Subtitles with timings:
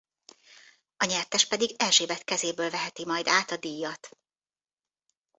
[0.97, 4.09] A nyertes pedig Erzsébet kezéből veheti majd át a díjat.